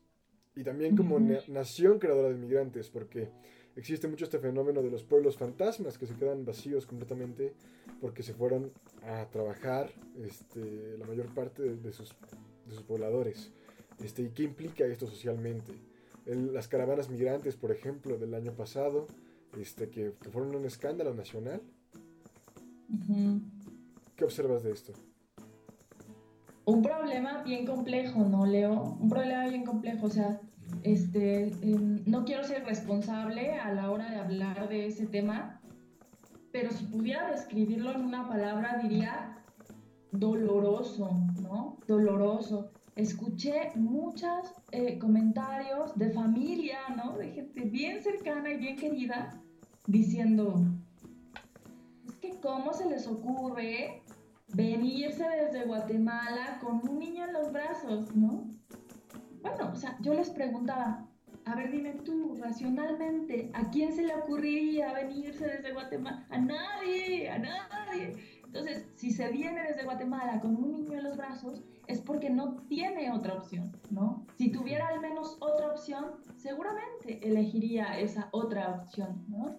[0.56, 3.28] Y también como nación creadora de migrantes, porque
[3.76, 7.52] existe mucho este fenómeno de los pueblos fantasmas que se quedan vacíos completamente
[8.00, 12.16] porque se fueron a trabajar este, la mayor parte de, sus,
[12.66, 13.52] de sus pobladores.
[14.02, 15.87] Este, ¿Y qué implica esto socialmente?
[16.28, 19.06] Las caravanas migrantes, por ejemplo, del año pasado,
[19.58, 21.62] este, que, fueron un escándalo nacional.
[24.16, 24.92] ¿Qué observas de esto?
[26.64, 28.98] Un problema bien complejo, ¿no, Leo?
[29.00, 30.06] Un problema bien complejo.
[30.06, 30.40] O sea,
[30.82, 35.62] este, em, no quiero ser responsable a la hora de hablar de ese tema,
[36.52, 39.38] pero si pudiera describirlo en una palabra, diría
[40.12, 41.10] doloroso,
[41.40, 41.78] ¿no?
[41.86, 47.16] Doloroso escuché muchos eh, comentarios de familia, ¿no?
[47.16, 49.40] De gente bien cercana y bien querida
[49.86, 50.64] diciendo,
[52.08, 54.02] es que cómo se les ocurre
[54.48, 58.48] venirse desde Guatemala con un niño en los brazos, ¿no?
[59.42, 61.06] Bueno, o sea, yo les preguntaba,
[61.44, 66.26] a ver, dime tú, racionalmente, ¿a quién se le ocurriría venirse desde Guatemala?
[66.30, 68.16] A nadie, a nadie.
[68.48, 72.56] Entonces, si se viene desde Guatemala con un niño en los brazos, es porque no
[72.66, 74.24] tiene otra opción, ¿no?
[74.38, 79.58] Si tuviera al menos otra opción, seguramente elegiría esa otra opción, ¿no?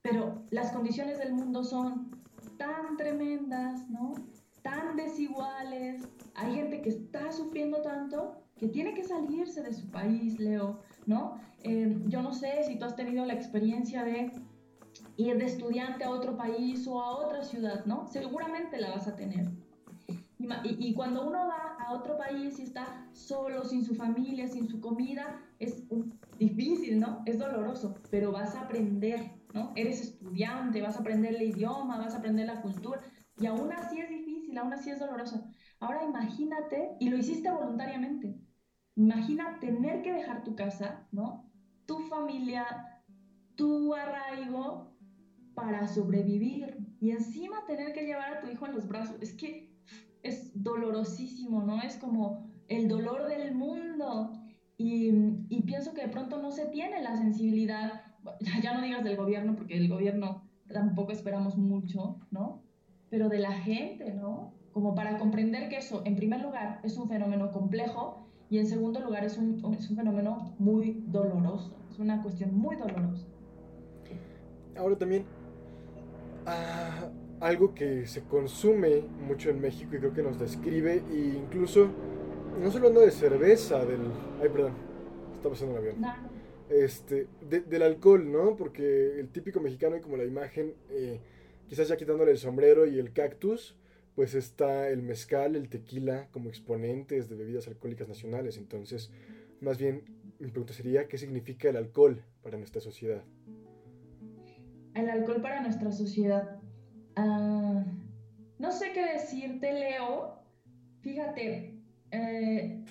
[0.00, 2.10] Pero las condiciones del mundo son
[2.56, 4.14] tan tremendas, ¿no?
[4.62, 6.08] Tan desiguales.
[6.34, 11.38] Hay gente que está sufriendo tanto que tiene que salirse de su país, Leo, ¿no?
[11.62, 14.32] Eh, yo no sé si tú has tenido la experiencia de
[15.20, 18.06] ir de estudiante a otro país o a otra ciudad, ¿no?
[18.06, 19.50] Seguramente la vas a tener.
[20.64, 24.80] Y, cuando uno va a otro país y está solo, sin su familia, sin su
[24.80, 25.84] comida, es
[26.38, 27.22] difícil, ¿no?
[27.26, 29.72] Es doloroso, pero vas a aprender, ¿no?
[29.76, 33.02] Eres estudiante, vas a aprender el idioma, vas a aprender la cultura,
[33.38, 35.44] y aún así es difícil, aún así es doloroso.
[35.78, 38.34] Ahora imagínate, y lo hiciste voluntariamente,
[38.96, 41.50] imagina tener que dejar tu casa, ¿no?
[41.84, 43.02] Tu familia,
[43.56, 44.90] tu arraigo
[45.54, 49.16] para sobrevivir y encima tener que llevar a tu hijo en los brazos.
[49.20, 49.70] Es que
[50.22, 51.82] es dolorosísimo, ¿no?
[51.82, 54.32] Es como el dolor del mundo.
[54.76, 55.12] Y,
[55.66, 58.02] pienso que de pronto no se tiene la sensibilidad,
[58.62, 62.62] ya no digas del gobierno, porque del gobierno tampoco esperamos mucho, ¿no?
[63.10, 64.54] Pero de la gente, ¿no?
[64.72, 69.00] Como para comprender que eso, en primer lugar, es un fenómeno complejo y en segundo
[69.00, 73.26] lugar es un, es un fenómeno muy doloroso, es una cuestión muy dolorosa.
[74.76, 75.24] Ahora también,
[76.46, 81.90] ah, algo que se consume mucho en México y creo que nos describe, e incluso,
[82.60, 84.00] no solo hablando de cerveza, del...
[84.40, 84.72] Ay, perdón,
[85.36, 85.96] está pasando un avión.
[86.68, 88.56] Este, del alcohol, ¿no?
[88.56, 91.18] Porque el típico mexicano y como la imagen, eh,
[91.68, 93.76] quizás ya quitándole el sombrero y el cactus,
[94.14, 98.56] pues está el mezcal, el tequila como exponentes de bebidas alcohólicas nacionales.
[98.56, 99.10] Entonces,
[99.60, 100.04] más bien,
[100.38, 103.24] mi pregunta sería, ¿qué significa el alcohol para nuestra sociedad?
[104.94, 106.60] El alcohol para nuestra sociedad.
[107.16, 107.84] Ah,
[108.58, 110.42] no sé qué decirte, Leo.
[111.00, 112.84] Fíjate, eh,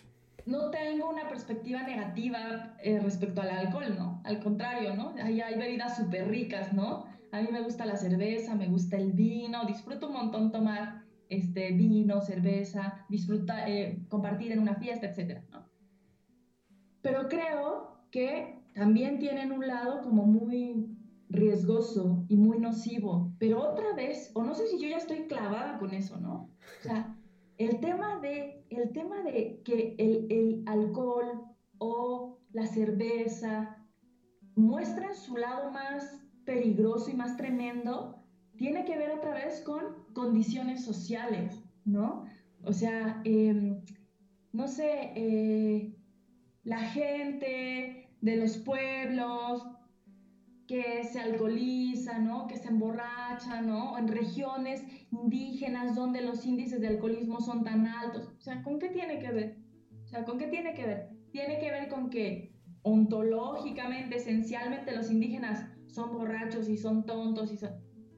[0.45, 4.21] no tengo una perspectiva negativa eh, respecto al alcohol, ¿no?
[4.23, 5.13] Al contrario, ¿no?
[5.21, 7.05] Ahí hay bebidas súper ricas, ¿no?
[7.31, 11.71] A mí me gusta la cerveza, me gusta el vino, disfruto un montón tomar este,
[11.73, 15.41] vino, cerveza, disfrutar, eh, compartir en una fiesta, etc.
[17.01, 20.97] Pero creo que también tienen un lado como muy
[21.29, 23.31] riesgoso y muy nocivo.
[23.37, 26.49] Pero otra vez, o no sé si yo ya estoy clavada con eso, ¿no?
[26.79, 27.15] O sea,
[27.57, 31.43] el tema de, el tema de que el, alcohol
[31.77, 33.85] o la cerveza
[34.55, 38.23] muestran su lado más peligroso y más tremendo,
[38.57, 42.25] tiene que ver otra vez con condiciones sociales, ¿no?
[42.63, 43.81] O sea, em,
[44.51, 45.95] no sé, eh,
[46.63, 49.65] la gente de los pueblos
[50.69, 52.45] que se alcoholiza, ¿no?
[52.45, 53.97] Que se emborracha, ¿no?
[53.97, 58.29] En regiones indígenas donde los índices de alcoholismo son tan altos.
[58.37, 59.57] O sea, ¿con qué tiene que ver?
[60.03, 61.09] O sea, ¿con qué tiene que ver?
[61.31, 62.53] Tiene que ver con que
[62.83, 67.71] ontológicamente, esencialmente los indígenas son borrachos y son tontos y son...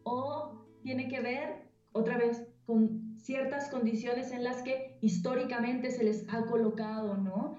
[0.03, 6.27] O tiene que ver, otra vez, con ciertas condiciones en las que históricamente se les
[6.27, 7.55] ha colocado, ¿no?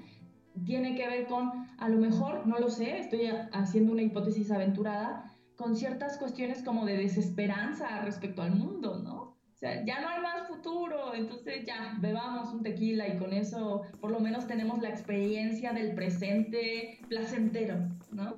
[0.64, 5.32] Tiene que ver con, a lo mejor, no lo sé, estoy haciendo una hipótesis aventurada,
[5.56, 9.32] con ciertas cuestiones como de desesperanza respecto al mundo, ¿no?
[9.54, 13.82] O sea, ya no hay más futuro, entonces ya, bebamos un tequila y con eso
[14.00, 17.76] por lo menos tenemos la experiencia del presente placentero,
[18.10, 18.36] ¿no?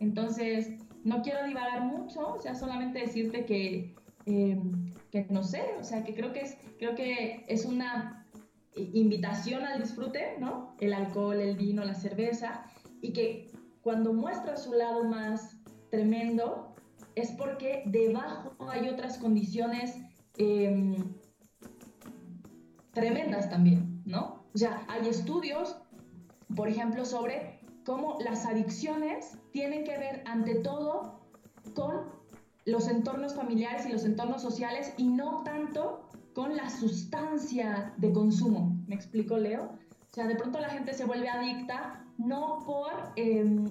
[0.00, 3.94] Entonces, no quiero divagar mucho, o sea, solamente decirte que,
[4.26, 8.15] em, que no sé, o sea, que creo que es, creo que es una
[8.76, 10.76] invitación al disfrute, ¿no?
[10.80, 12.64] El alcohol, el vino, la cerveza,
[13.00, 13.50] y que
[13.82, 15.56] cuando muestra su lado más
[15.90, 16.74] tremendo
[17.14, 19.96] es porque debajo hay otras condiciones
[20.36, 21.14] em,
[22.92, 24.44] tremendas también, ¿no?
[24.54, 25.76] O sea, hay estudios,
[26.54, 31.20] por ejemplo, sobre cómo las adicciones tienen que ver ante todo
[31.74, 32.06] con
[32.64, 36.05] los entornos familiares y los entornos sociales y no tanto
[36.36, 38.76] con la sustancia de consumo.
[38.86, 39.62] ¿Me explico, Leo?
[39.62, 43.64] O sea, de pronto la gente se vuelve adicta no por, em,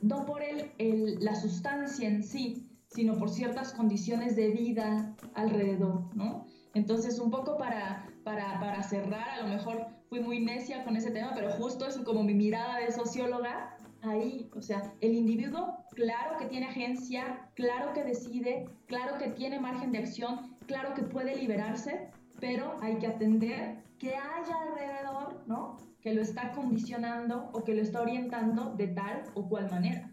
[0.00, 6.46] no por el, la sustancia en sí, sino por ciertas condiciones de vida alrededor, ¿no?
[6.72, 11.10] Entonces, un poco para, para, para cerrar, a lo mejor fui muy necia con ese
[11.10, 16.38] tema, pero justo es como mi mirada de socióloga, ahí, o sea, el individuo, claro
[16.38, 21.36] que tiene agencia, claro que decide, claro que tiene margen de acción, claro que puede
[21.36, 22.10] liberarse,
[22.40, 25.78] pero hay que atender que haya alrededor, ¿no?
[26.00, 30.10] Que lo está condicionando o que lo está orientando de tal o cual manera.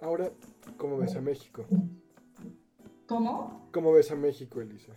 [0.00, 0.30] Ahora,
[0.76, 1.64] ¿cómo ves a México?
[3.06, 3.68] ¿Cómo?
[3.72, 4.92] ¿Cómo ves a México, Elisa?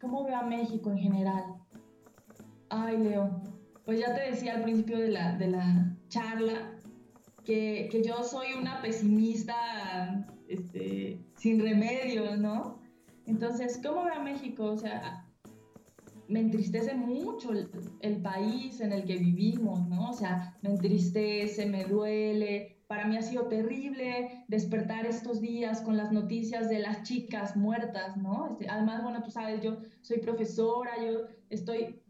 [0.00, 1.44] ¿Cómo veo a México en general?
[2.68, 3.42] Ay, Leo,
[3.84, 6.72] pues ya te decía al principio de la, de la charla
[7.44, 12.78] que, que yo soy una pesimista este, sin remedio, ¿no?
[13.26, 14.64] Entonces, ¿cómo veo a México?
[14.66, 15.26] O sea,
[16.28, 20.10] me entristece mucho el, país en el que vivimos, ¿no?
[20.10, 22.84] O sea, me entristece, me duele.
[22.86, 28.16] Para mí ha sido terrible despertar estos días con las noticias de las chicas muertas,
[28.16, 28.46] ¿no?
[28.46, 32.00] Este, además, bueno, tú sabes, yo soy profesora, yo estoy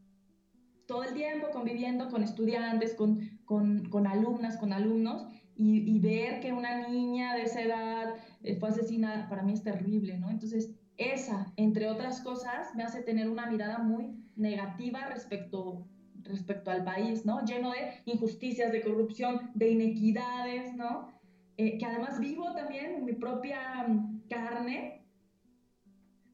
[0.86, 5.24] todo el tiempo conviviendo con estudiantes, con, con, con alumnas, con alumnos,
[5.56, 8.14] y, ver que una niña de esa edad
[8.58, 10.30] fue asesinada, para mí es terrible, ¿no?
[10.30, 15.86] Entonces, esa, entre otras cosas, me hace tener una mirada muy negativa respecto,
[16.22, 17.44] respecto al país, ¿no?
[17.44, 21.08] Lleno de injusticias, de corrupción, de inequidades, ¿no?
[21.56, 25.06] Eh, que además vivo también en mi propia mm, carne.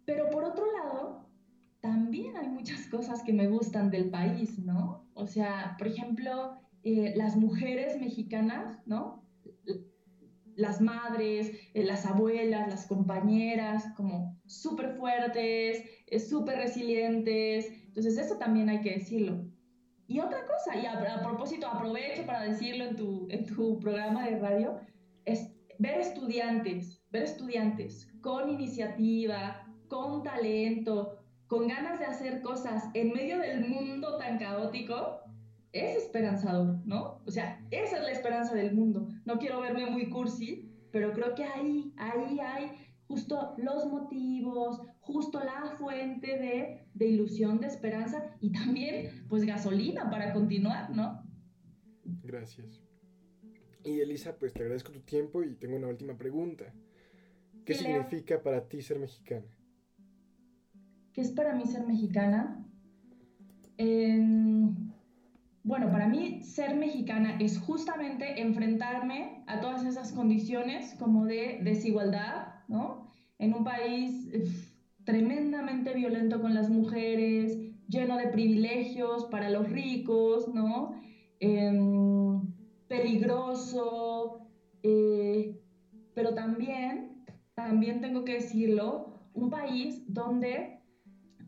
[0.04, 1.28] Pero por otro lado,
[1.80, 5.06] también hay muchas cosas que me gustan del país, ¿no?
[5.14, 9.27] O sea, por ejemplo, eh, las mujeres mexicanas, ¿no?
[10.58, 17.72] Las madres, eh, las abuelas, las compañeras, como súper fuertes, eh, súper resilientes.
[17.86, 19.44] Entonces, eso también hay que decirlo.
[20.08, 24.38] Y otra cosa, y a, propósito, aprovecho para decirlo en tu, en tu programa de
[24.40, 24.80] radio,
[25.24, 25.48] es
[25.78, 33.38] ver estudiantes, ver estudiantes con iniciativa, con talento, con ganas de hacer cosas en medio
[33.38, 35.20] del mundo tan caótico,
[35.72, 37.20] es esperanzador, ¿no?
[37.26, 39.08] O sea, esa es la esperanza del mundo.
[39.24, 42.70] No quiero verme muy cursi, pero creo que ahí, ahí hay
[43.06, 50.10] justo los motivos, justo la fuente de, de ilusión, de esperanza y también, pues, gasolina
[50.10, 51.22] para continuar, ¿no?
[52.04, 52.82] Gracias.
[53.84, 56.74] Y Elisa, pues te agradezco tu tiempo y tengo una última pregunta.
[57.64, 59.46] ¿Qué significa para ti ser mexicana?
[61.12, 62.64] ¿Qué es para mí ser mexicana?
[65.68, 72.54] Bueno, para mí ser mexicana es justamente enfrentarme a todas esas condiciones como de desigualdad,
[72.68, 73.12] ¿no?
[73.38, 74.30] En un país
[75.04, 80.98] tremendamente violento con las mujeres, lleno de privilegios para los ricos, ¿no?
[81.38, 82.50] Em,
[82.86, 84.48] peligroso,
[84.82, 85.60] eh,
[86.14, 90.80] pero también, también tengo que decirlo, un país donde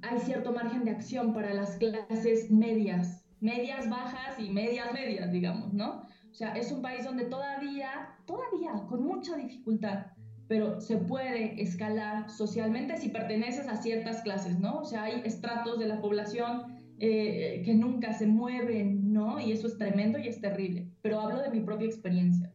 [0.02, 5.72] hay cierto margen de acción para las clases medias, medias bajas y medias medias, digamos,
[5.72, 6.02] ¿no?
[6.30, 10.06] O sea, es un país donde todavía, todavía, con mucha dificultad,
[10.46, 14.80] pero se puede escalar socialmente si perteneces a ciertas clases, ¿no?
[14.80, 19.40] O sea, hay estratos de la población eh, que nunca se mueven, ¿no?
[19.40, 22.52] Y eso es tremendo y es terrible, pero hablo de mi propia experiencia.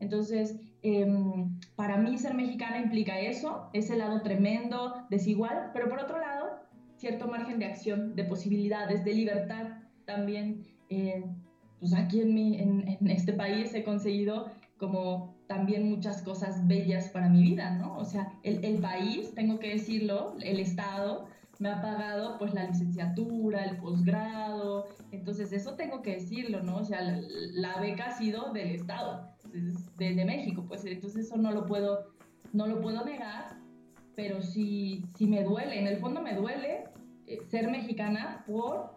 [0.00, 6.20] Entonces, em, para mí ser mexicana implica eso, ese lado tremendo, desigual, pero por otro
[6.20, 6.46] lado,
[6.96, 10.64] cierto margen de acción, de posibilidades, de libertad también.
[10.90, 11.24] Eh,
[11.80, 14.46] pues aquí en, mi, en, este país he conseguido
[14.78, 17.98] como también muchas cosas bellas para mi vida, ¿no?
[17.98, 21.26] O sea, el, el país, tengo que decirlo, el Estado,
[21.58, 26.76] me ha pagado pues la licenciatura, el posgrado, entonces eso tengo que decirlo, ¿no?
[26.76, 29.28] O sea, la, beca ha sido del Estado,
[29.96, 32.12] de, México, pues entonces eso no lo puedo,
[32.52, 33.56] no lo puedo negar,
[34.16, 36.84] pero sí, sí me duele, en el fondo me duele
[37.26, 38.93] eh, ser mexicana por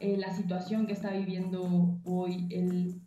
[0.00, 3.00] eh, la situación que está viviendo hoy el,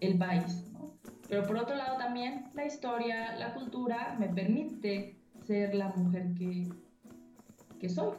[0.00, 0.98] el país, ¿no?
[1.28, 6.68] Pero por otro lado también la historia, la cultura me permite ser la mujer que,
[7.78, 8.16] que soy.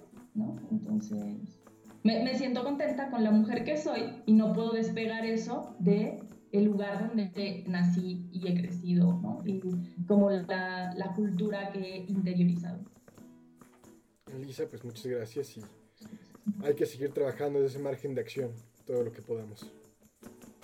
[0.72, 1.60] Entonces,
[2.04, 6.20] me, siento contenta con la mujer que soy y no puedo despegar eso de
[6.52, 9.42] el lugar donde nací y he crecido, ¿no?
[9.46, 9.62] Y
[10.08, 12.80] como la, la cultura que he interiorizado.
[14.34, 15.62] Elisa, pues muchas gracias y
[16.64, 18.52] hay que seguir trabajando desde ese margen de acción,
[18.86, 19.72] todo lo que podamos.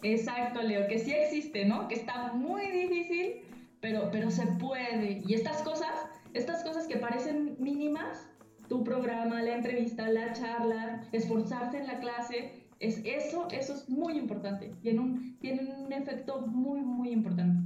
[0.03, 1.87] Exacto, Leo, que sí existe, ¿no?
[1.87, 3.41] Que está muy difícil,
[3.81, 5.23] pero, pero se puede.
[5.25, 5.91] Y estas cosas,
[6.33, 8.29] estas cosas que parecen mínimas,
[8.67, 14.17] tu programa, la entrevista, la charla, esforzarse en la clase, es eso, eso es muy
[14.17, 14.73] importante.
[14.81, 17.63] Tiene un, tiene un efecto muy, muy importante.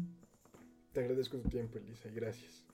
[0.93, 2.65] Te agradezco tu tiempo, Elisa, y gracias.